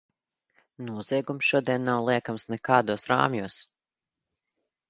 Noziegums 0.85 1.51
šodien 1.51 1.85
nav 1.89 2.01
liekams 2.09 2.49
nekādos 2.55 3.09
rāmjos. 3.15 3.63